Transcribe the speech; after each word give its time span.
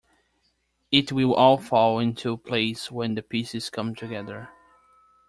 It 0.91 1.11
will 1.11 1.35
all 1.35 1.59
fall 1.59 1.99
into 1.99 2.35
place 2.35 2.89
when 2.89 3.13
the 3.13 3.21
pieces 3.21 3.69
come 3.69 3.93
together. 3.93 4.49